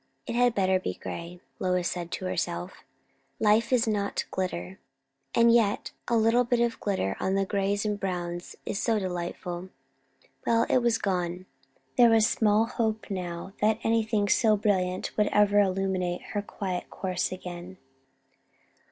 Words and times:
It 0.25 0.33
had 0.33 0.55
better 0.55 0.79
be 0.79 0.95
grey, 0.95 1.41
Lois 1.59 1.87
said 1.87 2.09
to 2.13 2.25
herself; 2.25 2.83
life 3.39 3.71
is 3.71 3.87
not 3.87 4.25
glitter. 4.31 4.79
And 5.35 5.53
yet, 5.53 5.91
a 6.07 6.17
little 6.17 6.43
bit 6.43 6.59
of 6.59 6.79
glitter 6.79 7.15
on 7.19 7.35
the 7.35 7.45
greys 7.45 7.85
and 7.85 7.99
browns 7.99 8.55
is 8.65 8.81
so 8.81 8.97
delightful. 8.97 9.69
Well, 10.43 10.63
it 10.71 10.79
was 10.79 10.97
gone. 10.97 11.45
There 11.99 12.09
was 12.09 12.25
small 12.27 12.65
hope 12.65 13.11
now 13.11 13.53
that 13.61 13.77
anything 13.83 14.27
so 14.27 14.57
brilliant 14.57 15.15
would 15.17 15.27
ever 15.27 15.59
illuminate 15.59 16.23
her 16.33 16.41
quiet 16.41 16.89
course 16.89 17.31
again. 17.31 17.77